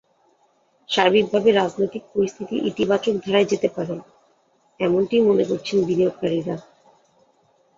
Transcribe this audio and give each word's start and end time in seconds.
সার্বিকভাবে 0.89 1.49
রাজনৈতিক 1.51 2.03
পরিস্থিতি 2.13 2.55
ইতিবাচক 2.69 3.13
ধারায় 3.23 3.49
যেতে 3.51 3.67
পারে, 3.75 3.95
এমনটিই 4.79 5.23
মনে 5.29 5.43
করছেন 5.45 5.77
বিনিয়োগকারীরা। 5.85 6.55